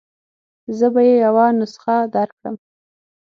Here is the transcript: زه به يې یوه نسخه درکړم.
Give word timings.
زه 0.77 0.87
به 0.93 1.01
يې 1.07 1.15
یوه 1.25 1.45
نسخه 1.59 1.95
درکړم. 2.15 2.55